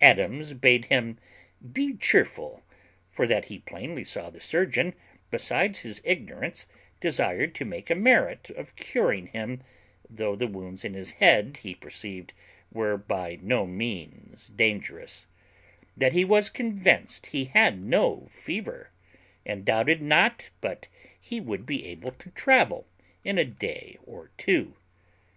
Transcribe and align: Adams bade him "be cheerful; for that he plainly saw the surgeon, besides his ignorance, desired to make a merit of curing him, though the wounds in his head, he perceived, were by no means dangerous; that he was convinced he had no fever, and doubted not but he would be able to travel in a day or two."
Adams 0.00 0.54
bade 0.54 0.84
him 0.84 1.18
"be 1.72 1.92
cheerful; 1.96 2.62
for 3.10 3.26
that 3.26 3.46
he 3.46 3.58
plainly 3.58 4.04
saw 4.04 4.30
the 4.30 4.38
surgeon, 4.40 4.94
besides 5.32 5.80
his 5.80 6.00
ignorance, 6.04 6.66
desired 7.00 7.52
to 7.52 7.64
make 7.64 7.90
a 7.90 7.96
merit 7.96 8.48
of 8.50 8.76
curing 8.76 9.26
him, 9.26 9.60
though 10.08 10.36
the 10.36 10.46
wounds 10.46 10.84
in 10.84 10.94
his 10.94 11.10
head, 11.10 11.56
he 11.64 11.74
perceived, 11.74 12.32
were 12.70 12.96
by 12.96 13.40
no 13.42 13.66
means 13.66 14.50
dangerous; 14.50 15.26
that 15.96 16.12
he 16.12 16.24
was 16.24 16.48
convinced 16.48 17.26
he 17.26 17.46
had 17.46 17.80
no 17.82 18.28
fever, 18.30 18.92
and 19.44 19.64
doubted 19.64 20.00
not 20.00 20.48
but 20.60 20.86
he 21.18 21.40
would 21.40 21.66
be 21.66 21.84
able 21.86 22.12
to 22.12 22.30
travel 22.30 22.86
in 23.24 23.36
a 23.36 23.44
day 23.44 23.98
or 24.04 24.30
two." 24.38 24.76